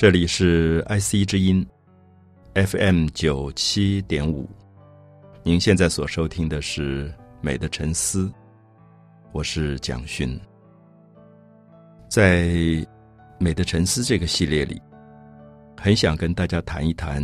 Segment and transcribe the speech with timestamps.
[0.00, 1.62] 这里是 IC 之音
[2.54, 4.48] ，FM 九七点五。
[5.42, 7.06] 您现在所收听的是
[7.42, 8.26] 《美的沉思》，
[9.30, 10.40] 我是蒋勋。
[12.08, 12.46] 在
[13.38, 14.80] 《美的沉思》这个系列里，
[15.76, 17.22] 很想跟大家谈一谈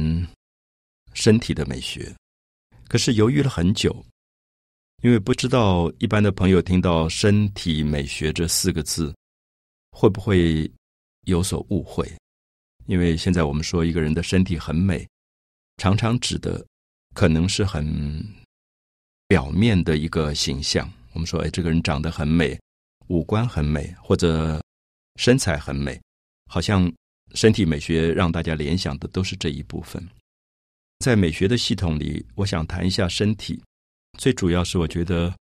[1.15, 2.15] 身体的美学，
[2.89, 4.05] 可是犹豫了很久，
[5.03, 9.15] 因为不知道一般的朋友听到“身体美学”这四个字，
[9.93, 10.71] 会不会
[11.23, 12.07] 有所误会。
[12.87, 15.07] 因为现在我们说一个人的身体很美，
[15.77, 16.65] 常常指的
[17.15, 18.25] 可能是很
[19.29, 20.91] 表面的一个形象。
[21.13, 22.59] 我们说，哎，这个人长得很美，
[23.09, 24.63] 五官很美，或者
[25.17, 26.01] 身材很美，
[26.47, 26.93] 好像
[27.35, 30.07] 身体美学让大家联想的都是这一部分。
[31.01, 33.63] 在美学的系统里，我想谈一下身体，
[34.19, 35.35] 最主要是我觉得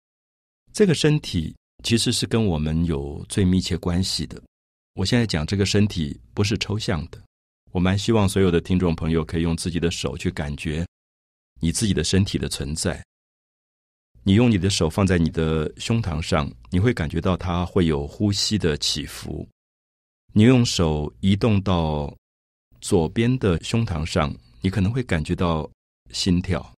[0.72, 4.42] 这个身体其实是跟我们有最密切关系的。
[4.94, 7.20] 我现在讲这个身体不是抽象的。
[7.74, 10.86] 我蛮希望所有的听众朋友可以用自己的手去感觉
[11.60, 13.04] 你自己的身体的存在。
[14.22, 19.48] 你用你的手放在你的胸膛上，你会感觉到它会有呼吸的起伏。
[20.34, 22.16] 你用手移动到
[22.80, 25.68] 左边的胸膛上，你可能会感觉到
[26.12, 26.74] 心跳。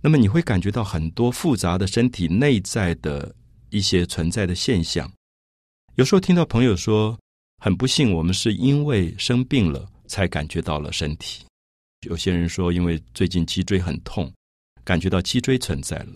[0.00, 3.34] 那么你会感觉到很多复杂的身体内在的
[3.70, 5.12] 一些存在的现象。
[5.96, 7.18] 有时候听到朋友说。
[7.62, 11.44] 很不幸，我们是因为生病了才感觉到了身体。
[12.08, 14.32] 有些人说，因为最近脊椎很痛，
[14.82, 16.14] 感觉到脊椎存在了。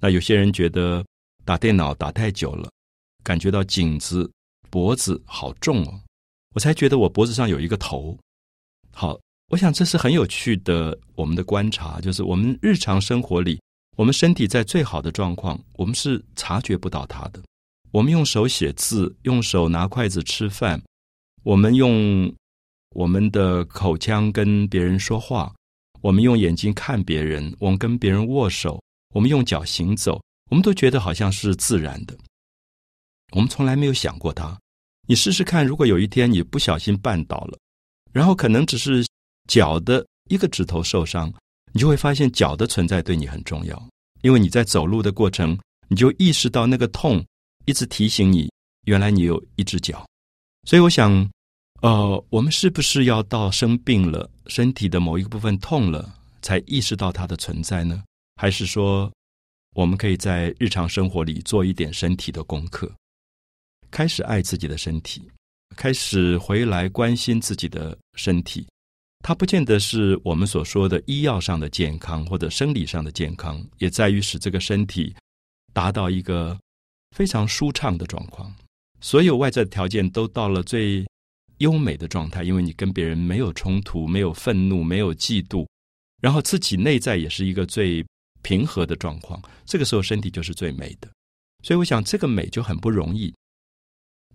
[0.00, 1.04] 那有些人觉得
[1.44, 2.70] 打电脑打太久了，
[3.22, 4.30] 感觉到颈子、
[4.70, 6.00] 脖子好重哦。
[6.54, 8.16] 我才觉得我脖子上有一个头。
[8.90, 9.20] 好，
[9.50, 10.98] 我想这是很有趣的。
[11.14, 13.60] 我们的观察就是，我们日常生活里，
[13.96, 17.42] 我们身体在最好的状况，我们是察觉不到它的。
[17.92, 20.82] 我们用手写字，用手拿筷子吃饭，
[21.44, 22.32] 我们用
[22.90, 25.54] 我们的口腔跟别人说话，
[26.00, 28.82] 我们用眼睛看别人，我们跟别人握手，
[29.14, 30.20] 我们用脚行走，
[30.50, 32.16] 我们都觉得好像是自然的。
[33.32, 34.58] 我们从来没有想过它。
[35.08, 37.58] 你试试看，如果有一天你不小心绊倒了，
[38.12, 39.06] 然后可能只是
[39.48, 41.32] 脚的一个指头受伤，
[41.72, 43.88] 你就会发现脚的存在对你很重要，
[44.22, 45.58] 因为你在走路的过程，
[45.88, 47.24] 你就意识到那个痛。
[47.66, 48.48] 一直提醒你，
[48.84, 50.06] 原来你有一只脚，
[50.68, 51.28] 所以我想，
[51.82, 58.04] 呃，我们是不是要到生病了，身体的某一个部分痛了，才意识到它的存在呢？
[58.36, 59.12] 还是说，
[59.74, 62.88] 我们可以在日常生活里做一点身体的功课，
[63.90, 65.28] 开始爱自己的身体，
[65.74, 68.64] 开始回来关心自己的身体？
[69.24, 75.12] 它不见得是我们所说的医药上的健康或者生理上的健康，也在于使这个身体
[75.72, 76.56] 达到一个。
[77.16, 78.54] 非常舒畅的状况，
[79.00, 81.02] 所有外在的条件都到了最
[81.60, 85.66] 优美的状态，因为你跟别人没有冲突，没有愤怒，没有嫉妒，
[86.20, 88.04] 然后自己内在也是一个最
[88.42, 91.08] 平和的状况，这个时候身体就是最美的。
[91.62, 93.34] 所以我想这个美就很不容易。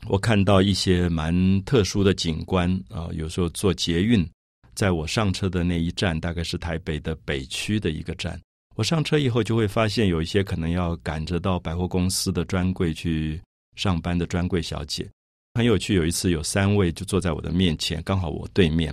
[0.07, 4.27] 我看到一些蛮特殊的景观啊，有时候坐捷运，
[4.73, 8.41] 在我上车的那一站，大概是台北的北区的一个站。
[8.81, 13.39] 我上车以后就会发现，有一些可能要赶着到百货公司的专柜去
[13.75, 15.07] 上班的专柜小姐，
[15.53, 15.93] 很有趣。
[15.93, 18.91] 有一次有三位就坐在我的面前，刚好我对面。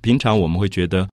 [0.00, 1.06] 平常我们会觉得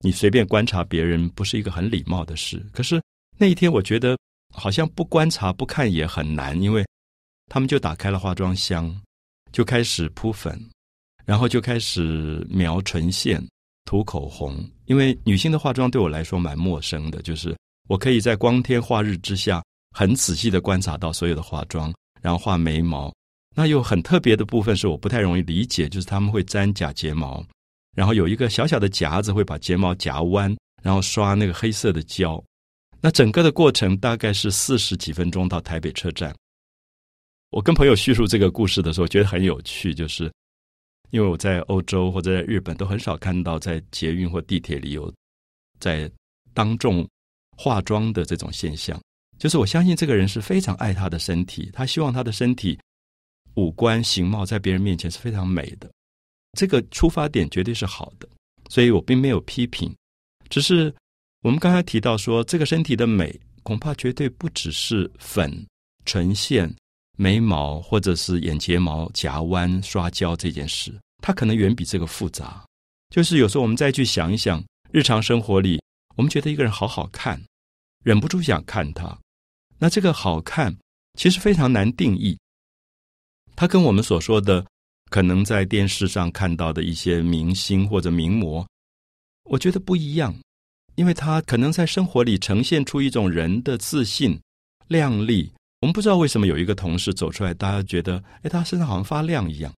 [0.00, 3.00] 你随便观察别人不是一个很礼貌的事，可是
[3.38, 4.18] 那一天我觉得
[4.52, 6.84] 好像不观察不看也很难，因为
[7.46, 8.92] 他们就打开了化妆箱，
[9.52, 10.60] 就开始铺粉，
[11.24, 13.40] 然后就开始描唇线。
[13.90, 17.56] 涂口红，因为女性的化妆对我来说蛮陌生的，就是
[17.88, 19.60] 我可以在光天化日之下
[19.90, 21.92] 很仔细的观察到所有的化妆，
[22.22, 23.12] 然后画眉毛。
[23.52, 27.44] 那有很特别的部分是我不太容易理解，就是他们会粘假睫毛，
[27.96, 32.40] 然后有一个小小的夹子会把睫毛夹弯，然后刷那个黑色的胶。
[33.00, 36.32] 那整个的过程大概是四十几分钟到台北车站。
[37.50, 40.30] 我跟朋友叙述这个故事的时候，觉得很有趣，就是。
[41.10, 45.12] 因为我在欧洲或者在日本都很少看到在捷运或地铁里有
[45.78, 46.10] 在
[46.54, 47.06] 当众
[47.56, 49.00] 化妆的这种现象，
[49.38, 52.78] 就是我相信这个人是非常爱他的身体，他希望他的身体
[53.54, 55.90] 五官形貌在别人面前是非常美的，
[56.58, 58.28] 这个出发点绝对是好的，
[58.68, 59.94] 所以我并没有批评，
[60.48, 60.94] 只是
[61.42, 65.66] 我们刚才提到说，这个身体的美恐怕绝对不只是粉
[66.04, 66.72] 唇线。
[67.20, 70.90] 眉毛或者是眼睫毛夹弯刷胶这件事，
[71.22, 72.64] 它可能远比这个复杂。
[73.10, 75.78] 就是有时候我们再去想一想，日常生活里，
[76.16, 77.38] 我们觉得一个人好好看，
[78.02, 79.18] 忍不住想看他。
[79.78, 80.74] 那这个好看
[81.18, 82.38] 其实非常难定义。
[83.54, 84.64] 它跟我们所说的
[85.10, 88.66] 可能在电视上看到的一些明星或者名模，
[89.44, 90.34] 我觉得不一样，
[90.94, 94.40] 因为他可能在生活里呈现出一种人的自信、
[94.88, 95.52] 靓丽。
[95.80, 99.72] 我们不知道为什么有一个同事走出来，大家觉得，哎，他身上好像发亮一样。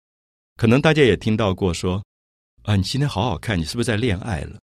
[0.57, 2.03] 可能大家也听到过说，
[2.63, 4.59] 啊，你今天好好看，你是不是在恋爱了？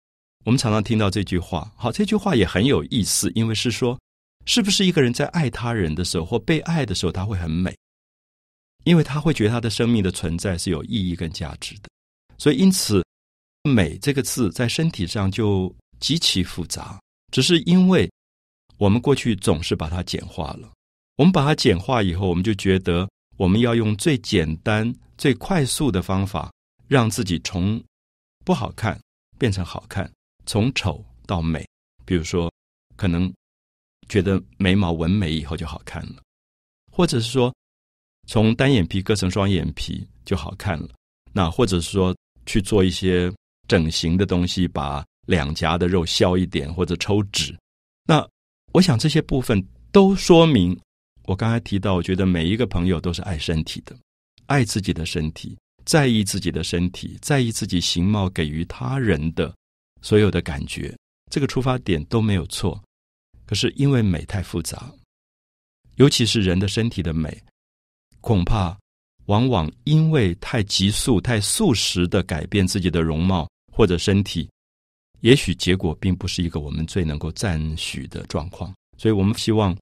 [0.46, 1.72] 我们常常听到这句话。
[1.76, 4.00] 好，这句话也很有意思，因为是说，
[4.46, 7.76] 是不是一个人在爱他人的时候或被爱的时候，他会很美？
[8.84, 11.90] 因为他会觉得他的生命的存在是有意义跟价值的，
[12.38, 13.06] 所以因此
[13.64, 17.00] “美”这个字在身体上就极其复杂。
[17.32, 18.10] 只是因为
[18.78, 20.72] 我们过去总是把它简化了，
[21.18, 26.52] 我们把它简化以后，我们就觉得我们要用最简单、最快速的方法，
[26.88, 27.84] 让自己从
[28.46, 29.00] 不好看
[29.38, 30.10] 变成好看，
[30.46, 31.68] 从丑到美。
[32.06, 32.52] 比如说，
[32.96, 33.32] 可能
[34.08, 36.22] 觉得眉毛纹眉以后就好看了，
[36.92, 37.54] 或者是说。
[38.30, 40.90] 从单眼皮割成双眼皮就好看了，
[41.32, 42.14] 那或者是说
[42.46, 43.32] 去做一些
[43.70, 47.58] 整形的东西，把两颊的肉削一点或者抽脂，
[48.04, 48.28] 那
[48.74, 50.78] 我想这些部分都说明
[51.28, 53.94] 我刚才提到，我觉得每一个朋友都是爱身体的，
[54.46, 59.54] 爱自己的身体，在意自己的身体，在意自己形貌给予他人的
[60.02, 60.98] 所有的感觉，
[61.30, 62.82] 这个出发点都没有错。
[63.46, 64.90] 可是因为美太复杂，
[65.96, 67.38] 尤其是人的身体的美。
[68.22, 68.78] 恐怕，
[69.26, 74.50] 往往因为太急速、太速食的改变自己的容貌或者身体，
[75.20, 78.74] 也许结果并不是一个我们最能够赞许的状况。
[78.98, 79.78] 所以我们希望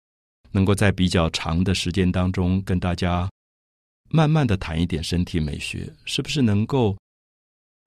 [0.55, 3.29] 能够在比较长的时间当中，跟大家
[4.09, 6.97] 慢慢的谈一点身体美学，是不是能够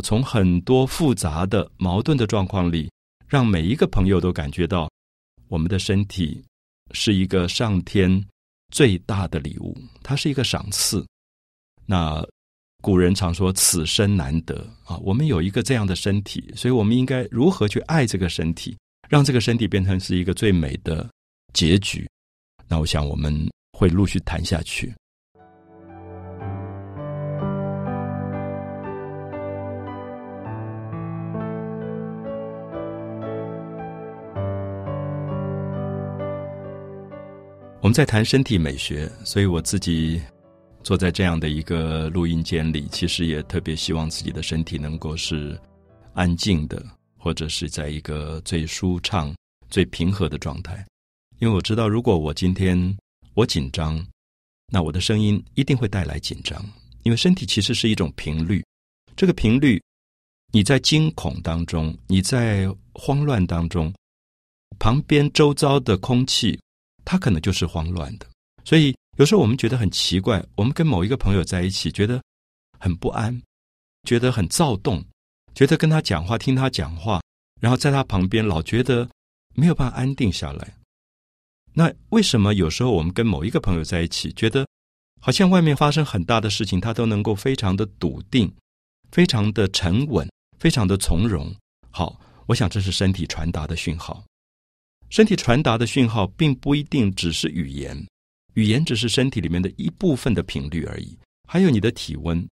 [0.04, 2.90] 从很多复杂的矛盾的状况里，
[3.26, 4.86] 让每一个朋友都感觉到
[5.48, 6.44] 我们的身体
[6.92, 8.22] 是一个上天。
[8.70, 11.02] 最大的礼物，它是一个赏赐。
[11.86, 12.22] 那
[12.82, 18.76] 古人常说“此生难得”啊，我们有一个这样的身体，所以我们应该如何去爱这个身体，
[19.08, 21.08] 让这个身体变成是一个最美的
[21.54, 22.06] 结局？
[22.68, 23.34] 那我想我们
[23.72, 24.94] 会陆续谈下去。
[37.80, 40.20] 我们在谈身体美学，所以我自己
[40.82, 45.58] 坐在这样的一个录音间里，其实也特别希望自己的身体能够是
[46.12, 46.84] 安静的，
[47.16, 49.34] 或者是在一个最舒畅、
[49.70, 50.84] 最平和的状态。
[51.38, 52.96] 因为我知道，如果我今天
[53.34, 54.04] 我紧张，
[54.72, 56.64] 那我的声音一定会带来紧张。
[57.04, 58.64] 因为身体其实是一种频率，
[59.16, 59.80] 这个频率，
[60.52, 63.92] 你在惊恐当中，你在慌乱当中，
[64.78, 66.58] 旁边周遭的空气。
[67.04, 68.26] 他可能就是慌乱的，
[68.66, 72.22] 所以有时候我们觉得很奇怪，我们跟某一个朋友在一起，觉得
[72.78, 73.40] 很不安，
[74.02, 75.02] 觉得很躁动，
[75.54, 77.22] 觉得跟他讲话、听他讲话，
[77.62, 79.08] 然后在他旁边老觉得
[79.54, 80.74] 没有办法安定下来。
[81.78, 84.66] 那为什么有时候我们跟某一个朋友在一起，觉得
[85.20, 88.52] 好像外面发生很大的事情，他都能够非常的笃定、
[89.12, 91.54] 非常的沉稳、非常的从容？
[91.90, 94.24] 好，我想这是身体传达的讯号。
[95.08, 98.04] 身体传达的讯号并不一定只是语言，
[98.54, 101.16] 语言只是身体里面的一部分的频率而已。
[101.46, 102.44] 还有你的体温，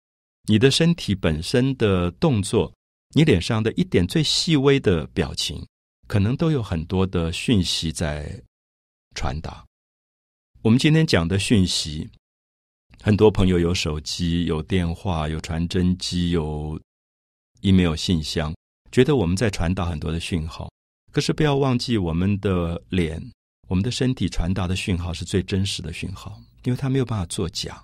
[0.49, 2.73] 你的身体本身的动作，
[3.17, 5.67] 你脸上的一点最细微的表情，
[6.07, 8.41] 可能都有很多的讯息在
[9.17, 9.65] 传达。
[10.63, 12.09] 我们今天讲的讯息，
[13.03, 16.81] 很多朋友有手机、有电话、有传真机、有
[17.63, 18.55] email 信箱，
[18.93, 20.71] 觉得我们在传达很多的讯号。
[21.13, 23.21] 可是不要忘记，我们的脸、
[23.69, 27.83] 我们的身体传达的讯号是最真实的讯号，因为它没有办法作假。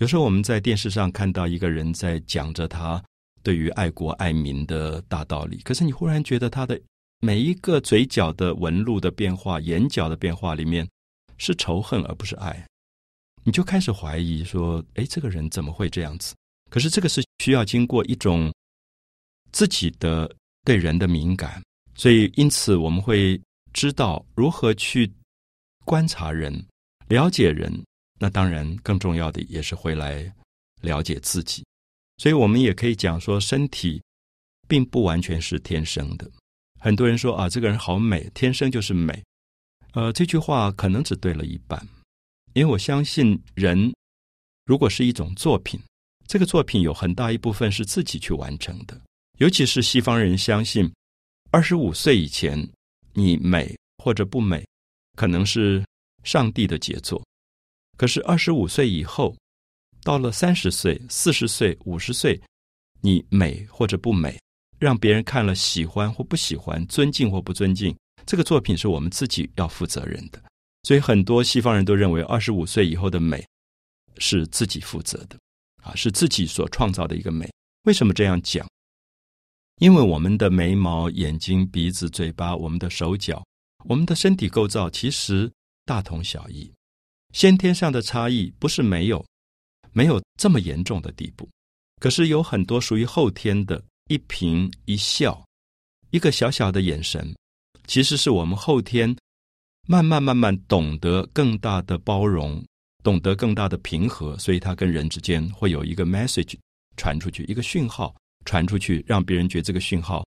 [0.00, 3.02] 有时候我们在电视上看到一个人在讲着他
[3.42, 6.80] 对于爱国爱民的大道理，可是你忽然觉得他的
[7.20, 10.88] 每一个嘴角的纹路的变化、眼角的变化里面
[11.36, 12.66] 是仇恨而不是爱，
[13.42, 16.34] 你就开始怀疑说：“哎，这个人怎么会这样子？”
[16.70, 18.52] 可是这个是需要经过一种
[19.52, 20.30] 自己的
[20.64, 21.62] 对人的敏感。
[21.96, 23.40] 所以，因此我们会
[23.72, 25.10] 知道如何去
[25.84, 26.64] 观察人、
[27.08, 27.72] 了解人。
[28.20, 30.32] 那当然，更重要的也是会来
[30.82, 31.64] 了解自己。
[32.18, 34.00] 所以我们也可以讲说，身体
[34.68, 36.30] 并不完全是天生的。
[36.78, 39.22] 很多人说啊，这个人好美，天生就是美。
[39.92, 41.86] 呃，这句话可能只对了一半，
[42.54, 43.92] 因为我相信人
[44.64, 45.80] 如果是一种作品，
[46.26, 49.00] 这个作品有很大一部分是自己去完成的。
[49.38, 50.90] 尤其是西方人相信。
[51.50, 52.68] 二十五岁以前，
[53.14, 54.62] 你美或者不美，
[55.16, 55.82] 可能是
[56.22, 57.18] 上帝的杰作；
[57.96, 59.34] 可是二十五岁以后，
[60.02, 62.38] 到了三十岁、四十岁、五十岁，
[63.00, 64.38] 你美或者不美，
[64.78, 70.42] 让别人看了喜欢或不喜欢，尊敬或不尊敬，这个作品是我们自己要负责任的。
[70.84, 73.44] 所以很多西方人都认为，二十五岁以后的美
[74.18, 75.36] 是自己负责的，
[75.82, 77.50] 啊，是自己所创造的一个美。
[77.84, 78.66] 为什么这样讲？
[79.80, 83.44] 因为我们的眉毛、眼睛、鼻子、嘴巴，我们的手脚，
[83.84, 85.50] 我们的身体构造其实
[85.84, 86.72] 大同小异，
[87.32, 89.24] 先天上的差异不是没有，
[89.92, 91.48] 没有这么严重的地步。
[92.00, 95.42] 可是有很多属于后天的，一颦一笑，
[96.10, 97.34] 一个小小的眼神，
[97.86, 99.16] 其实是我们后天
[99.86, 102.62] 慢慢慢慢懂得更大的包容，
[103.02, 106.56] 懂得更大的平和，所以它跟人之间会有一个 message
[106.96, 108.14] 传出去，一个讯号。
[108.44, 110.24] 传出去，让别人觉得这个讯号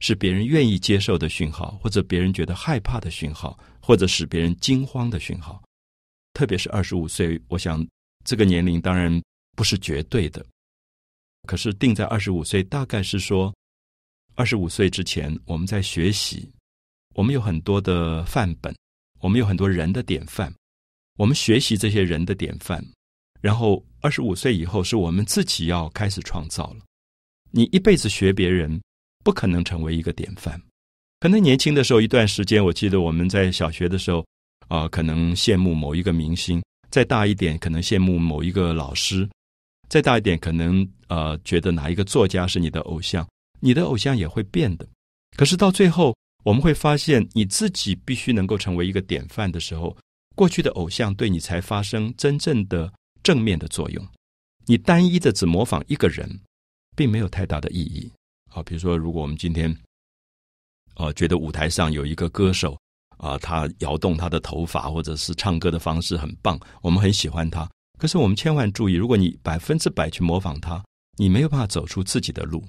[0.00, 5.62] 是别人愿意接受的讯号，或者别人觉得害怕的讯号，或者使别人惊慌的讯号。
[6.32, 7.86] 特别是二十五岁，我想
[8.24, 9.22] 这个年龄当然
[9.54, 10.44] 不是绝对的，
[11.46, 13.54] 可是定在二十五岁，大概是说
[14.34, 16.48] 二十五岁之前我们在学习，
[17.14, 18.74] 我们有很多的范本，
[19.20, 20.52] 我们有很多人的典范，
[21.18, 22.84] 我们学习这些人的典范，
[23.40, 26.84] 然后二十五岁以后是我们自己要开始创造了。
[27.50, 28.80] 你一辈子学别人，
[29.22, 30.60] 不可能成为一个典范。
[31.20, 34.24] 可能年轻的时候一段时间，我记得我们在小学的时候，
[34.68, 39.28] 啊，可能羡慕某一个明星；再大一点，可能羡慕某一个老师；
[39.88, 43.28] 再大一点，可能呃，觉得哪一个作家是你的偶像。
[43.60, 44.88] 你的偶像也会变的。
[45.36, 49.94] 可是到最后，我们会发现，你自己必须能够成为一个典范的时候，
[50.34, 52.90] 过去的偶像对你才发生真正的
[53.22, 54.08] 正面的作用。
[54.64, 56.40] 你单一的只模仿一个人。
[56.94, 58.12] 并没有太大的意义
[58.50, 58.62] 啊。
[58.62, 59.74] 比如说，如果我们今天，
[60.96, 62.76] 呃，觉得舞台上有一个歌手
[63.16, 67.68] 啊，他摇动他的头发，或者是唱歌的方式很棒，我们很喜欢他。
[67.98, 70.84] 可是我们千万注意，如果你百分之百去模仿他，
[71.22, 72.64] 你没有办法走出自己的路。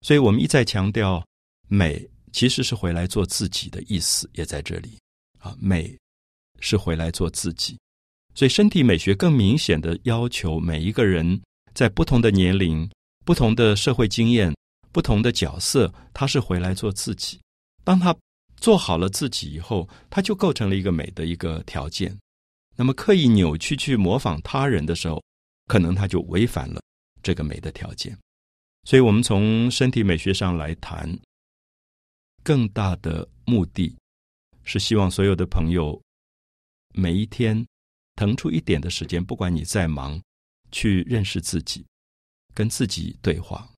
[0.00, 1.24] 所以我们一再强调，
[1.68, 4.98] 美其实是回来做自己的意思，也在这里
[5.38, 5.54] 啊。
[5.60, 5.96] 美
[6.58, 7.78] 是回来做自己，
[8.34, 11.40] 所以身体美学更明显的要求每一个人
[11.74, 12.90] 在不同的年龄。
[13.24, 14.54] 不同的社会经验，
[14.92, 17.40] 不同的角色，他是回来做自己。
[17.82, 18.14] 当他
[18.56, 22.16] 做好了自己以后，他就构成了一个美的一个条件。
[22.76, 25.20] 那么刻意扭曲去模仿他人的时候，
[25.66, 26.80] 可能他就违反了
[27.26, 28.16] 这个美的条件。
[28.84, 31.18] 所以，我们从身体美学上来谈，
[32.44, 33.96] 更大的目的
[34.62, 36.00] 是希望所有的朋友
[36.94, 37.66] 每一天
[38.14, 40.22] 腾出一点的时间，不管你再忙，
[40.70, 41.84] 去认识自己。
[42.54, 43.68] 跟自己对话，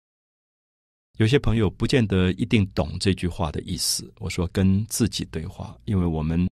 [1.16, 4.12] 有些朋友不见得一定懂这句话的意思。
[4.20, 6.48] 我说跟自己对话，因为我们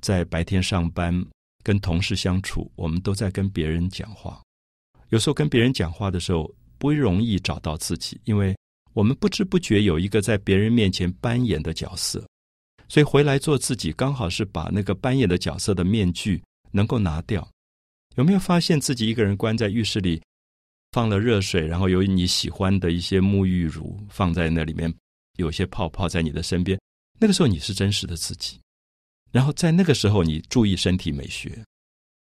[0.00, 1.26] 在白天上班，
[1.64, 4.40] 跟同事相处，我们都在跟别人讲话。
[5.14, 8.52] 有时候跟别人讲话的时候，不容易找到自己，因为
[8.94, 12.26] 我们不知不觉有一个在别人面前扮演的角色，
[12.88, 16.42] 所以回来做自己，刚好是把那个扮演的角色的面具
[16.72, 17.48] 能够拿掉。
[18.16, 20.20] 有没有发现自己一个人关在浴室里？
[20.90, 24.92] 放了热水，然后有你喜欢的一些沐浴乳放在那里面，
[25.36, 26.76] 有些泡泡在你的身边。
[27.20, 28.58] 那个时候你是真实的自己，
[29.30, 31.64] 然后在那个时候你注意身体美学，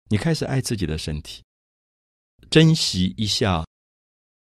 [0.10, 1.42] 你开始爱自己的身体，
[2.50, 3.66] 珍惜一下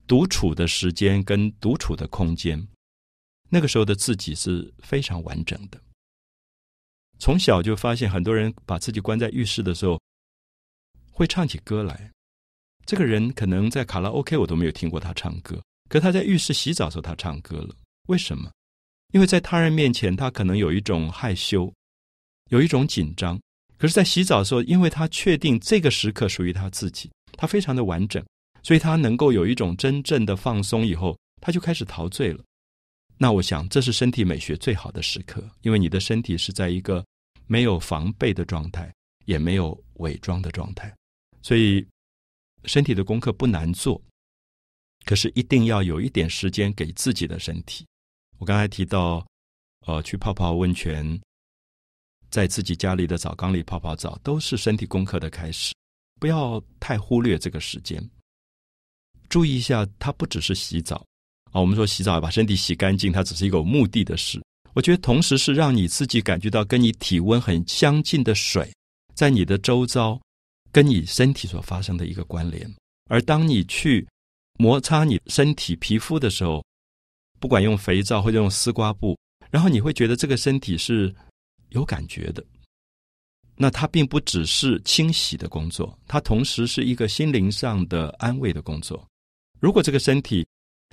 [0.07, 2.67] 独处的时间跟独处的空间。
[3.49, 5.79] 那个时候的自己是非常完整的。
[7.19, 9.99] 从小就发现很多人把自己关在浴室的时候，
[11.11, 12.11] 会唱起歌来。
[12.85, 15.61] 这个人可能在卡拉 OK，我都没有听过他唱歌。
[15.87, 17.75] 可他在浴室洗澡时候，他唱歌了。
[18.07, 18.51] 为什么？
[19.13, 21.71] 因为在他人面前，他可能有一种害羞，
[22.49, 23.39] 有一种紧张。
[23.77, 28.23] 可是，在洗澡的时候，因为他确定这个时刻属于他自己，他非常的完整，
[28.61, 30.85] 所以他能够有一种真正的放松。
[30.85, 32.43] 以后，他就开始陶醉了。
[33.17, 37.05] 那我想，这是身体美学最好的时刻，因为你的身体是在一个
[37.47, 38.93] 没有防备的状态，
[39.25, 40.93] 也没有伪装的状态，
[41.41, 41.85] 所以。
[42.65, 44.01] 身体的功课不难做，
[45.03, 47.85] 可是一定要有一点时间给自己的身体。
[48.37, 49.27] 我刚才提到，
[49.85, 51.21] 呃，去泡泡温泉，
[52.29, 55.73] 在自己家里的澡缸里泡泡澡，都是身体功课的开始。
[56.23, 58.01] 不要太忽略这个时间，
[59.27, 61.05] 注意一下，它不只是洗澡
[61.51, 61.59] 啊。
[61.59, 64.41] 我们说洗澡把身体洗干净，它只是一个有目的的事。
[64.73, 68.73] 我觉得同时是让你自己感觉到跟你体温很相近的水，
[69.13, 70.17] 在你的周遭。
[70.71, 72.73] 跟你身体所发生的一个关联，
[73.09, 74.07] 而当你去
[74.57, 76.63] 摩擦你身体皮肤的时候，
[77.37, 79.19] 不管用肥皂或者用丝瓜布，
[79.51, 81.13] 然后你会觉得这个身体是
[81.71, 82.41] 有感觉的，
[83.55, 89.05] 那它并不只是清洗的工作，它同时是一个心灵上的安慰的工作。
[89.59, 90.45] 如果这个身体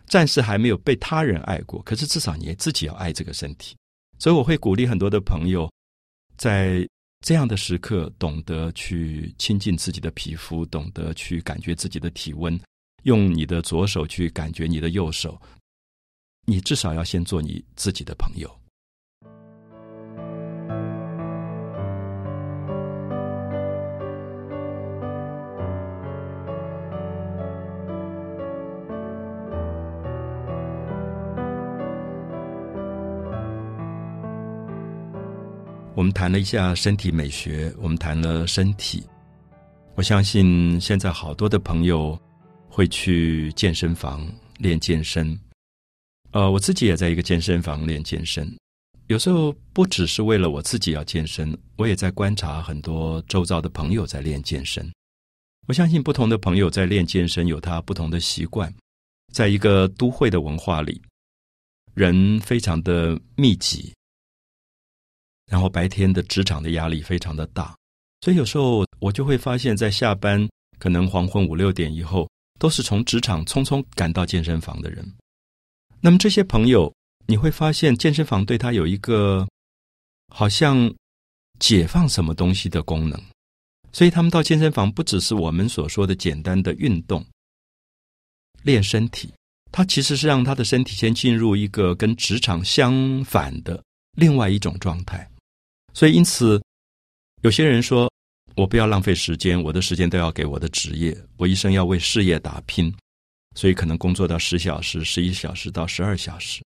[0.06, 3.76] 暂时还没有被他人爱过，可是至少你自己要爱这个身体。
[4.18, 5.70] 所以我会鼓励很多的朋友，
[6.36, 6.86] 在
[7.24, 12.60] 这样的时刻，懂得去亲近自己的皮肤，懂得去感觉自己的体温，
[13.04, 15.40] 用你的左手去感觉你的右手。
[16.46, 18.59] 你至少要先做你自己的朋友。
[36.00, 39.04] 我们谈了一下身体美学，我们谈了身体。
[39.96, 42.18] 我相信现在好多的朋友
[42.70, 44.26] 会去健身房
[44.56, 45.38] 练健身。
[46.30, 48.50] 呃，我自己也在一个健身房练健身。
[49.08, 54.90] 有时候不只是为了我自己要健身，我也在观察很多周遭的朋友在练健身。
[55.68, 58.74] 我相信不同的朋友在练健身有他不同的习惯。
[59.34, 61.02] 在一个都会的文化里，
[61.92, 63.92] 人非常的密集。
[65.50, 67.76] 然后白天的职场的压力非常的大，
[68.20, 75.04] 所以有时候我就会发现，在下班可能黄昏五六点以后，都是从职场匆匆赶到健身房的人。
[76.00, 76.94] 那么这些朋友，
[77.26, 79.44] 你会发现健身房对他有一个
[80.32, 80.94] 好像
[81.58, 83.20] 解放什么东西的功能，
[83.90, 87.26] 所以他们到健身房不只是我们所说的简单的运动、
[88.62, 89.34] 练身体，
[89.72, 93.82] 他其实是让他的身体先进入一个跟职场相反的
[94.16, 95.29] 另外一种状态。
[95.92, 96.62] 所以，因此，
[97.42, 98.10] 有些人说
[98.54, 102.94] ：“我不要浪费时间，我的时间都要给我的职业，我一生要为事业打拼。”
[103.56, 106.62] 所以，可能工作到十小时、十一小时到十二小时。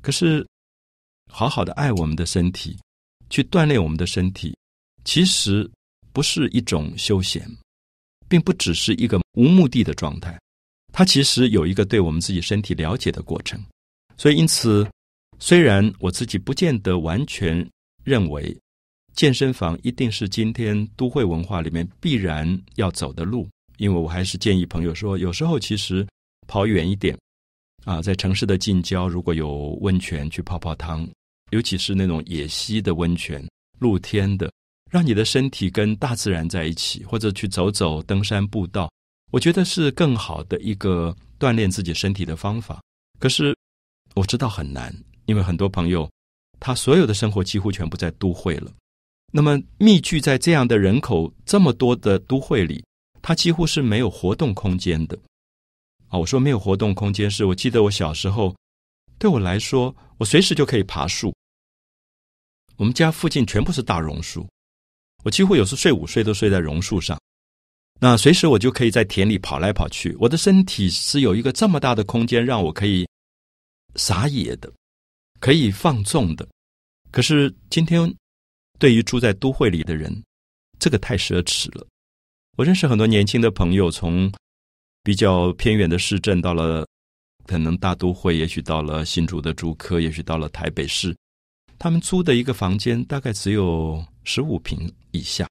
[0.00, 0.46] 可是，
[1.30, 2.78] 好好的爱我们的身体，
[3.28, 4.56] 去锻炼我们的身体，
[5.04, 5.68] 其实
[6.12, 7.50] 不是一种休闲，
[8.28, 10.38] 并不只是一个无目的的状态。
[10.92, 13.60] 它其实有一个对我们自己身体了解的过程。
[14.16, 14.88] 所以，因此，
[15.40, 17.68] 虽然我自己不见得完全。
[18.06, 18.56] 认为
[19.14, 26.06] 健身房一定是今天都会文化里面必然要走的路，因为我还是建议朋友说，有时候其实
[26.46, 27.18] 跑远一点
[27.84, 31.08] 啊，在城市的近郊如果有温泉去泡泡汤，
[31.50, 33.44] 尤其是那种野溪的温泉、
[33.80, 34.52] 露天的，
[34.88, 38.88] 让你的身体跟大自然在一起，或者去走走登山步道，
[39.32, 42.80] 我觉得是更好的一个锻炼自己身体的方法。
[43.18, 43.52] 可是
[44.14, 46.08] 我知道很难，因为很多朋友。
[46.58, 48.72] 他所有的生活几乎全部在都会了，
[49.32, 52.84] 那么密聚在这样的人口这么多的都会里，
[53.20, 55.18] 他几乎是没有活动空间的。
[56.08, 58.54] 啊，我说没有活动空间，是我记得我小时候，
[59.18, 61.34] 对我来说，我随时就可以爬树。
[62.76, 64.46] 我们家附近全部是大榕树，
[65.24, 67.18] 我几乎有时睡午睡都睡在榕树上。
[67.98, 73.08] 那随时我就可以在田里跑来跑去，我的身体是有一个这么大的空间让我可以
[73.96, 74.72] 撒野的。
[75.40, 76.46] 可以放纵的，
[77.10, 78.12] 可是今天
[78.78, 80.22] 对于住在都会里的人，
[80.78, 81.86] 这个太奢侈了。
[82.56, 84.32] 我认识很多年轻的朋友，从
[85.02, 86.86] 比较偏远的市镇到了
[87.46, 91.16] 可能大都会，也许到了新竹的竹科，也许到了台北市，
[91.78, 95.46] 他们租的一个房间大概只有十五平以下，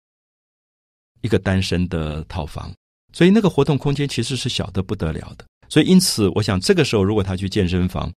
[1.21, 2.73] 一个单身的套房，
[3.13, 5.45] 所以那个活动空间其实是小的不得了的。
[5.69, 8.13] 所以因此，我想这个时候如果他去健身房，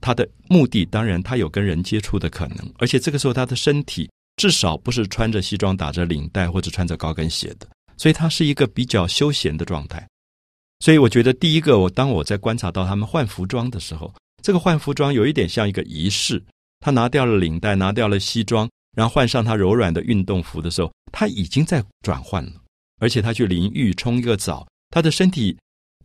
[0.00, 10.06] 他的目的当然，他有跟人接触的可能，而且这个时候他的身体至少不是穿着西装打着领带或者穿着高跟鞋的，所以他是一个比较休闲的状态。
[10.80, 16.42] 所以我觉得，第一个，我当我在观察到他们换服装的时候，这个换服装有一点像一个仪式。
[16.82, 22.52] 他拿掉了领带，拿掉了西装，然后换上他柔软的运动服的时候，他已经在转换了，
[22.98, 25.54] 而且他去淋浴冲一个澡，他的身体，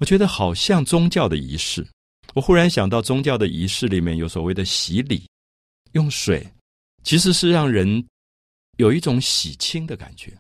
[0.01, 1.88] 我觉得好像宗教的仪式。
[2.36, 5.26] 我忽然想到，宗教的仪式里面有所谓的洗礼，
[5.93, 6.45] 用水，
[7.02, 8.06] 其实是让人
[8.76, 10.38] 有一种洗清的感觉。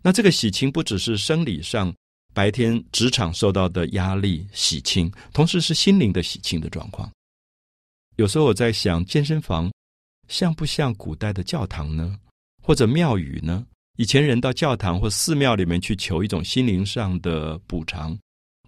[0.00, 1.94] 那这个洗清不只是生理上
[2.32, 7.12] 白天职场受到的压力洗清，同时是心灵的洗清的状况。
[8.16, 9.70] 有时候我在想，健身房
[10.28, 12.18] 像不像古代的教堂呢？
[12.62, 13.66] 或者庙宇呢？
[13.98, 18.18] 以前人到教堂或寺庙里面去求一种心灵上的补偿。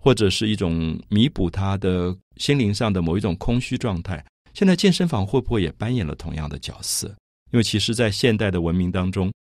[0.07, 4.25] 或者是一种弥补他的心灵上的某一种空虚状态。
[4.55, 7.09] 现在健身房会不会也扮演了同样的角色？
[7.51, 9.33] 因为其实，在现代的文明当中，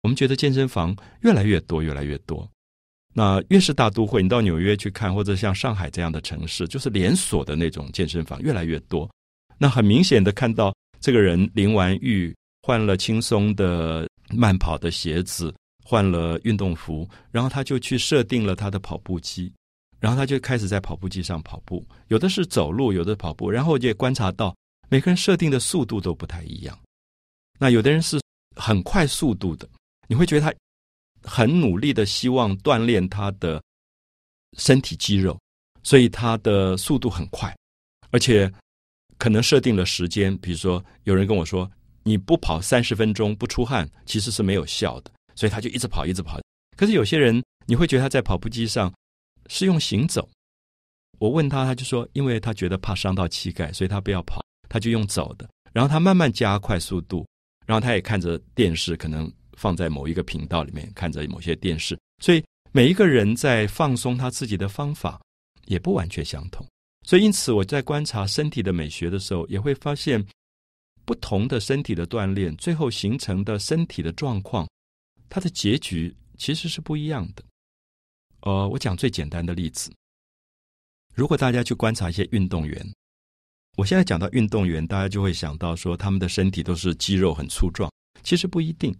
[0.00, 2.48] 我们觉得健身房越来越多，越来越多。
[3.12, 9.06] 那越是大都会，你到纽约去看，或者像上海这样的城市，就是连锁的那种健身房越来越多。
[9.58, 19.52] 那很明显的看到，这个人淋完浴，换了轻松的慢跑的鞋子，换了运动服，然后他就去设定了他的跑步机，
[20.00, 24.54] 然后他就开始在跑步机上跑步，有的是走路，有的跑步，然后我也观察到
[24.88, 26.78] 每个人设定的速度都不太一样。
[27.58, 28.20] 那有的人是
[28.56, 29.68] 很快速度的，
[30.06, 30.54] 你会觉得他
[31.22, 33.62] 很努力的希望锻炼他的
[34.56, 35.38] 身体肌肉，
[35.82, 37.54] 所以他的速度很快，
[38.10, 38.52] 而且
[39.16, 41.70] 可能设定了时间，比如说有人跟我说。
[42.04, 46.40] 你不跑三十分钟不出汗，其实是没有效的，所以他就一直跑，一直跑。
[46.74, 48.90] 可是有些人，你会觉得他在跑步机上
[49.48, 50.28] 是用行走。
[51.18, 55.48] 我问他，他就说，因为他觉得怕伤到膝盖，所以他不要跑，他就用走的。
[55.72, 57.26] 然后他慢慢加快速度，
[57.66, 61.98] 然后他也看着电视，可能放在某一个频道里面看着某些电视。
[62.22, 65.20] 所以每一个人在放松他自己的方法
[65.66, 66.64] 也不完全相同。
[67.06, 70.24] 所以因此我在观察身体的美学的时候，也会发现。
[71.04, 74.68] 不同的身体的锻炼，最后形成的身体的状况，
[75.30, 77.42] 它的结局其实是不一样的。
[78.40, 79.92] 呃，我讲最简单的例子，
[81.14, 82.94] 如果大家去观察一些运动员，
[83.76, 87.90] 我现在讲到运动员，大家就会想到说他们的身体都是肌肉很粗壮，
[88.22, 88.96] 其实不一定。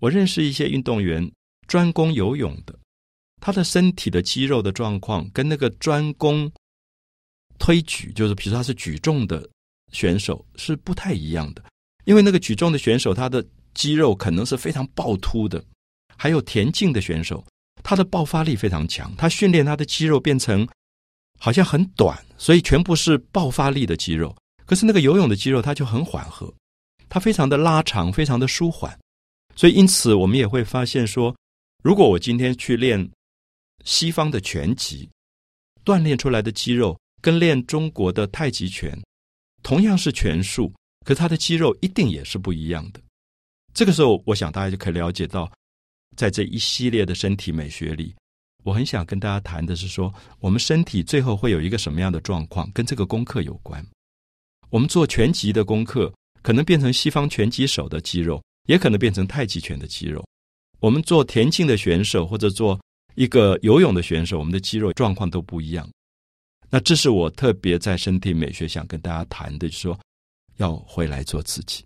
[0.00, 1.30] 我认识一些运动员
[1.66, 2.78] 专攻游泳的，
[3.40, 6.50] 他的身体的肌肉的状况跟那个专攻
[7.58, 9.48] 推举，就是比如说他是举重的。
[9.92, 11.64] 选手是不太一样的，
[12.04, 15.60] 因为那个举重的选手，他的肌肉可能是非常暴突的；
[16.16, 17.46] 还有田径的选手，
[17.84, 20.66] 他的爆发力非常强，他训练他的肌肉变成
[21.38, 24.34] 好像很短，所以全部是爆发力的肌肉。
[24.66, 26.52] 可是那个游泳的肌肉，它就很缓和，
[27.08, 28.98] 它非常的拉长，非常的舒缓。
[29.54, 31.36] 所以因此，我们也会发现说，
[31.82, 33.08] 如果我今天去练
[33.84, 35.08] 西方的拳击，
[35.84, 38.98] 锻炼出来的肌肉，跟练中国的太极拳。
[39.62, 40.72] 同样是拳术，
[41.04, 43.00] 可他的肌肉一定也是不一样的。
[43.74, 45.50] 这个时候，我想大家就可以了解到，
[46.16, 48.14] 在这一系列的身体美学里，
[48.64, 53.84] 我很想跟大家谈的是说，我们身体最后会有一个什么样的状况，跟这个功课有关。
[54.70, 60.24] 我们做拳击的功课，可能变成西方拳击手的肌肉，也可能变成太极拳的肌肉。
[60.80, 62.80] 我们做田径的选手，或者做
[63.14, 65.88] 一个游泳的选手，我们的肌肉状况都不一样。
[66.70, 69.98] 那这是我特别在身体美学想跟大家谈的，就是说
[70.56, 71.84] 要回来做自己。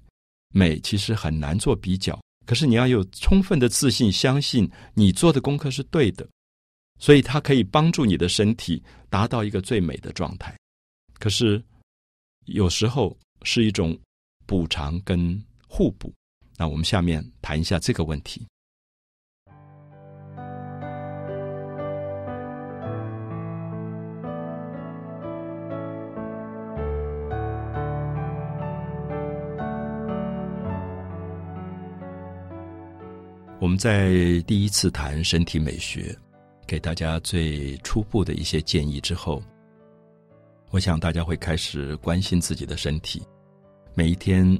[0.54, 6.26] 美其实很难做比较，可是你要有充分的自信，相信你做的功课是对的，
[6.98, 10.56] 所以它可以帮助你的身体达到一个最美的状态。
[11.18, 11.62] 可是
[12.46, 13.94] 有时候是一种
[14.46, 16.10] 补偿跟互补。
[16.56, 18.46] 那我们下面谈一下这个问题。
[33.68, 36.18] 我们在第一次谈身体美学，
[36.66, 39.42] 给大家最初步的一些建议之后，
[40.70, 43.22] 我想大家会开始关心自己的身体，
[43.94, 44.58] 每一天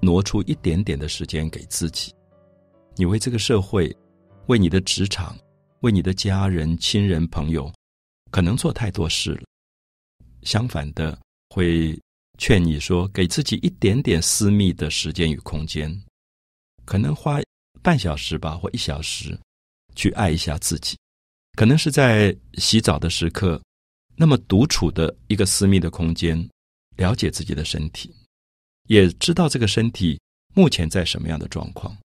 [0.00, 2.10] 挪出一点点的时间给自己。
[2.96, 3.94] 你为这个社会、
[4.46, 5.36] 为你的职场、
[5.80, 7.70] 为你的家人、亲人、朋友，
[8.30, 9.42] 可能做太多事了。
[10.44, 11.18] 相反的，
[11.50, 11.94] 会
[12.38, 15.94] 劝你说，给自己一点点私密的时间与空间，
[16.86, 17.38] 可能花。
[17.82, 19.38] 半小时吧，或一小时，
[19.94, 20.96] 去爱一下自己，
[21.56, 23.60] 可能是在洗澡的时刻，
[24.16, 26.48] 那么独处的一个私密的空间，
[26.96, 28.14] 了解自己的身体，
[28.88, 30.20] 也知道这个身体
[30.54, 31.96] 目前在什么样的状况。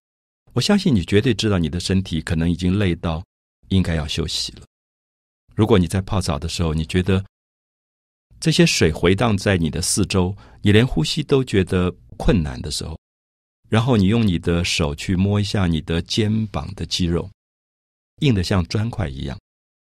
[0.52, 3.24] 我相信你绝对知道你的身体可能已经累到
[3.68, 4.62] 应该要休息了。
[5.54, 7.24] 如果你在泡澡的时候，你觉得
[8.40, 12.98] 这些水回荡在你的四周，你连呼吸都觉得困难的时候。
[13.74, 17.28] 然后你用你的手去摸一下你的肩膀的肌肉，
[18.20, 19.36] 硬的像砖块一样。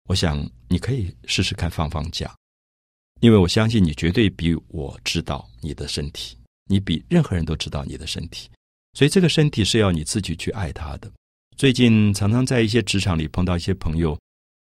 [0.08, 2.32] 我想你可以试试看放放假，
[3.20, 8.48] 因为我相信你绝对比我知道你的身体，你比任何人都知道你的身体。
[8.94, 11.12] 所以这个身体是要你自己去爱它的。
[11.58, 14.12] 最近常常在一些职场里碰到一些朋友，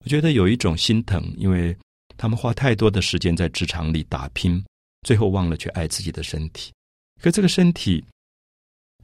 [0.05, 1.75] 我觉得有一种心疼，因为
[2.15, 4.63] 他们花太多的时间在职场里打拼，
[5.01, 6.71] 最后忘了去爱自己的身体。
[7.21, 8.01] 可这个身体。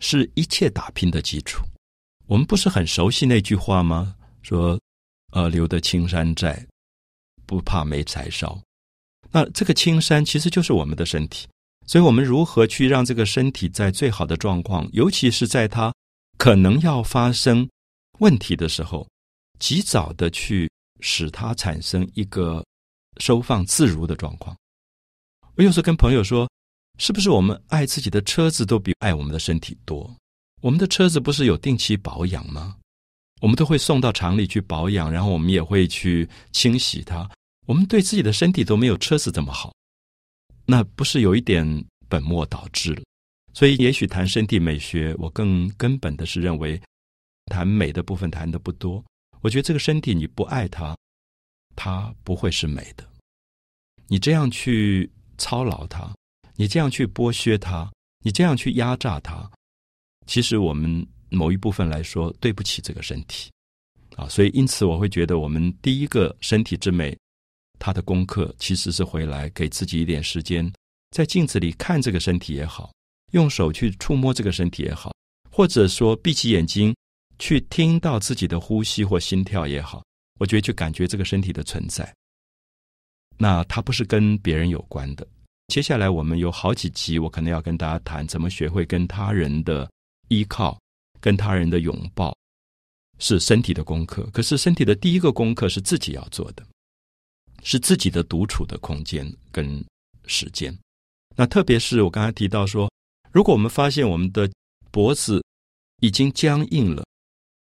[0.04, 1.64] 是一切打拼的基础。
[2.28, 4.16] 我们不是很熟悉那句话吗？
[4.42, 4.78] 说，
[5.32, 6.68] 呃，留得青山在，
[7.46, 8.62] 不怕没柴烧。
[9.32, 11.48] 那这个青山其实就是我们的身体。
[11.88, 15.94] 所以，我们如何去让这个身体在最好的状况，尤其是在它
[16.38, 17.68] 可能要发生
[18.20, 19.08] 问题的时候，
[19.58, 22.62] 及早的去使它产生一个
[23.22, 24.54] 收放自如的状况。
[25.56, 26.46] 我有时候跟朋友说。
[27.00, 30.16] 是不是我们爱自己的车子都比爱我们的身体多？
[30.62, 32.78] 我们的车子不是有定期保养吗？
[33.42, 37.30] 我们都会送到厂里去保养，然后我们也会去清洗它。
[37.66, 39.74] 我们对自己的身体都没有车子这么好，
[40.66, 43.02] 那不是有一点本末倒置了？
[43.54, 46.82] 所以，也许谈身体美学，我更根本的是认为，
[47.48, 49.04] 谈美的部分谈的不多。
[49.42, 50.98] 我觉得这个身体你不爱它，
[51.76, 53.06] 它不会是美的。
[54.08, 56.14] 你这样去操劳它，
[56.56, 57.92] 你这样去剥削它，
[58.24, 59.50] 你这样去压榨它，
[60.28, 63.52] 其实我们某一部分来说对不起这个身体
[64.16, 64.28] 啊。
[64.30, 67.18] 所以，因此我会觉得，我们第一个身体之美，
[67.80, 70.72] 它的功课其实是回来给自己一点时间，
[71.12, 72.92] 在镜子里看这个身体也好。
[73.32, 75.12] 用手去触摸这个身体也好，
[75.50, 76.96] 或者说闭起眼睛
[77.40, 80.04] 去听到自己的呼吸或心跳也好，
[80.40, 82.14] 我觉得去感觉这个身体的存在。
[83.36, 85.28] 那它不是跟别人有关的。
[85.68, 89.90] 接下来我们有好几集，我可能要跟大家谈怎么学会跟他人的
[90.28, 90.80] 依靠、
[91.20, 92.36] 跟他人的拥抱，
[93.20, 94.30] 是身体的功课。
[94.32, 96.64] 可是身体的第一个功课是自己要做的，
[97.64, 99.84] 是自己的独处的空间跟
[100.26, 100.78] 时间。
[101.36, 102.90] 那特别是我刚才提到说。
[103.32, 104.48] 如果我们发现我们的
[104.92, 105.44] 脖子
[106.02, 107.04] 已经僵硬了，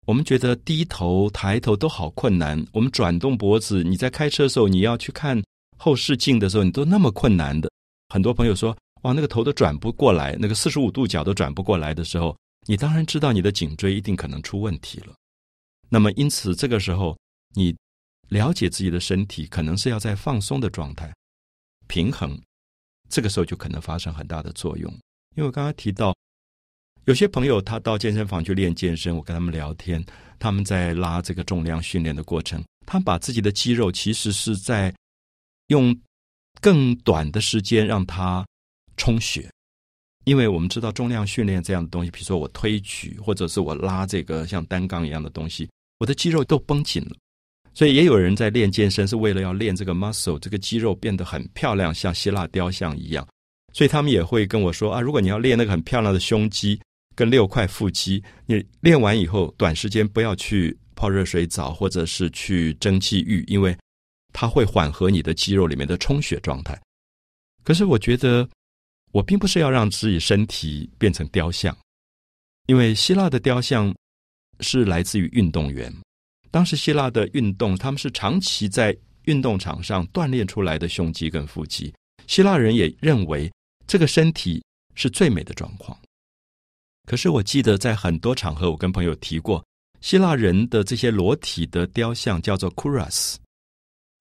[0.05, 2.63] 我们觉得低头抬头都好困难。
[2.71, 5.41] 我们转动脖子，你在开车的时候，你要去看
[5.75, 7.67] 后视镜的时候，你都那么困难的。
[8.09, 12.35] 很多朋友说：“哇，那个头都转不过来，那个四十五度角都转不过来的时候，
[12.67, 15.13] 你当然知道你的颈椎一定可能出问题了。”
[15.89, 17.17] 那么，因此这个时候，
[17.53, 17.75] 你
[18.29, 21.13] 了解自己的身体，可能是要在放松的状态，
[21.87, 22.37] 平衡，
[23.09, 24.91] 这个时候就可能发生很大的作用。
[25.35, 26.13] 因为我刚刚提到，
[27.05, 30.03] 有些朋友他到健身房去练健身，我跟他们聊天，
[30.39, 34.93] 他们在拉这个重量训练的过程，他把自己的肌肉其实是在
[35.67, 35.97] 用
[36.61, 38.45] 更短的时间让它
[38.97, 39.49] 充血，
[40.25, 47.15] 因为我们知道重量训练这样的东西，比如说我推举或者是我拉这个像单杠一样的东西，我的肌肉都绷紧了，
[47.73, 53.27] 所以也有人在练健身是为了要练这个 muscle，这个肌肉变得很漂亮，像希腊雕像一样。
[53.73, 56.79] 所以他们也会跟我说啊，如果你要练那个很漂亮的胸肌
[57.15, 63.77] 跟六块腹肌，你练完以后短时间不要去泡热水澡或者是去蒸汽浴，因为
[64.39, 66.79] 它会缓和你的肌肉里面的充血状态。
[67.63, 68.47] 可是我觉得
[69.11, 71.75] 我并不是要让自己身体变成雕像，
[72.67, 73.91] 因为希腊的雕像
[74.59, 75.91] 是来自于运动员，
[76.51, 81.91] 当时希腊的运动他们是长期在运动场上锻炼出来的胸肌跟腹肌，
[82.27, 83.51] 希腊人也认为。
[83.87, 84.61] 这个身体
[84.95, 85.97] 是最美的状况。
[87.05, 89.65] 可是我记得在很多场合，我跟朋友提过，
[90.01, 93.37] 希腊人的这些裸体的雕像叫做 Kuras。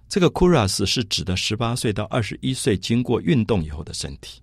[0.08, 4.40] 这个 Kuras 是指的十八岁到二十一岁经过运动以后的身体。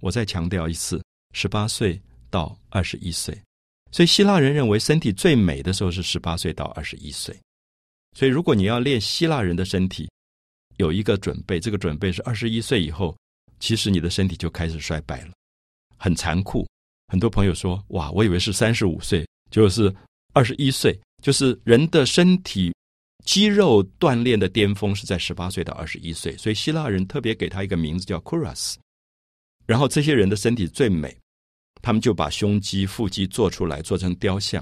[0.00, 1.02] 我再强调一次，
[1.34, 3.38] 十八岁到二十一岁。
[3.92, 7.36] 所以希腊人认为身体最美的时候是十八岁到二十一岁。
[8.16, 10.08] 所以如果你要练希腊人的身体，
[10.76, 13.16] 有一个准备，这个准备是二十一岁以后。
[13.58, 15.32] 其实你的身体就开始衰败了，
[15.98, 16.66] 很残酷。
[17.08, 19.94] 很多朋友说：“哇，我以为是三十五岁，就是
[20.32, 22.72] 二十一岁，就是人的身体
[23.30, 28.74] 肌肉锻炼的巅峰是在十八岁到二十一岁。”所以希腊人特别给他一个名字叫 Kuras。
[29.66, 31.16] 然后这些人的身体最美，
[31.80, 34.60] 他们就把胸肌、腹肌做出来，做成雕像。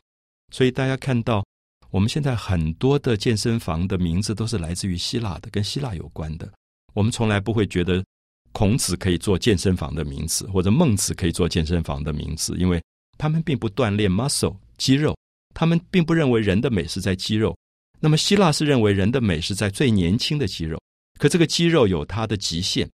[0.52, 1.42] 所以大家看到
[1.88, 6.52] 我们现在很多的健身房的名字都是来自于希腊的，跟希腊有关的。
[6.92, 8.04] 我们从来不会觉得。
[8.52, 12.82] 孔子可以做健身房的名字，或者孟子可以做健身房的名字，因为
[13.18, 15.14] 他们并不锻炼 muscle 肌肉，
[15.54, 17.54] 他们并不认为人的美是在肌肉。
[18.00, 20.80] 那么希腊是认为人的美是在最年轻的肌肉，
[21.18, 22.88] 可这个肌肉有它的极限，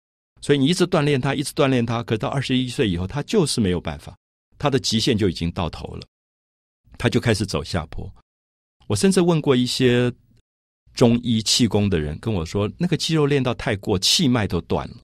[0.40, 4.16] 所以你一直锻炼它，一直锻炼它，可到二十一岁以后，它就是没有办法，
[4.58, 6.06] 它的极限就已经到头了，
[6.98, 8.12] 它就开始走下坡。
[8.86, 10.12] 我甚至问过一些
[10.92, 14.96] 中医气功的人，跟我说，那个肌肉练到太过，气脉都断了。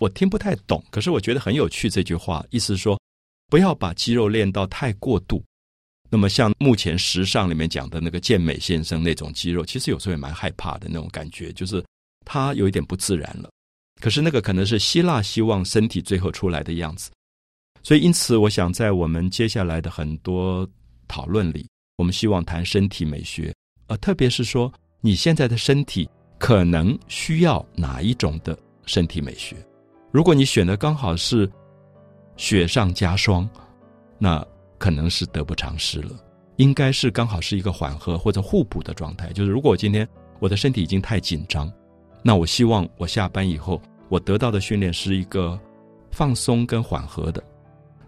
[0.00, 1.88] 我听不太懂，可是我觉得很有趣。
[1.88, 3.00] 这句话意思说，
[3.48, 5.42] 不要把肌肉练到太过度。
[6.14, 11.84] 那么，像目前时尚里面讲的那个健美先生那种肌肉，其实有时候也蛮害怕的那种感觉，就是
[12.24, 13.50] 他有一点不自然了。
[14.00, 17.10] 可是那个可能是希腊希望身体最后出来的样子。
[17.82, 20.64] 所以，因此，我想在我们接下来的很多
[21.08, 23.52] 讨论里，我们希望谈身体美学，
[23.88, 29.56] 呃，特别是说你现在的身体可能需要哪一种的身体美学。
[30.12, 31.50] 如果你选的刚好是
[32.36, 33.50] 雪上加霜，
[34.16, 34.46] 那
[34.84, 36.10] 可能是得不偿失了。
[36.56, 39.32] 应该是刚好是一个缓和或者互补的状态。
[39.32, 40.06] 就是如果今天
[40.40, 41.72] 我的身体已经太紧张，
[42.22, 45.58] 那我希望我下班以后我得到的训练是一个
[46.10, 47.42] 放松跟缓和的。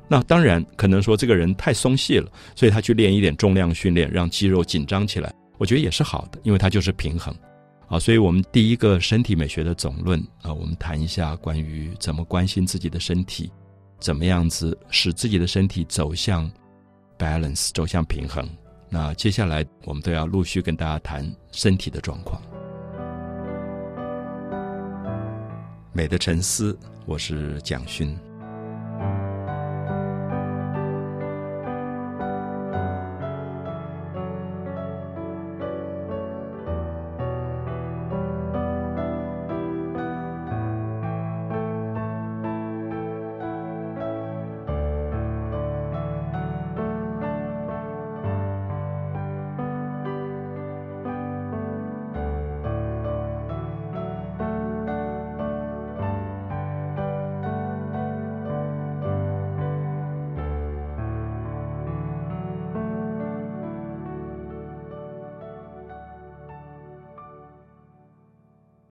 [0.07, 7.35] 那当然可能说这个人太松懈了，所以他去练一点重量训练，让肌肉紧张起来，我觉得也是好的，因为它就是平衡。
[7.89, 13.51] 啊，所以我们第一个身体美学的总论啊，我们谈一下关于怎么关心自己的身体，
[13.99, 16.51] 怎么样子使自己的身体走向
[17.18, 18.48] balance，走向平衡。
[18.88, 22.40] 那接下来我们都要陆续跟大家谈身体的状况。
[25.92, 28.16] 美的沉思，我是蒋勋。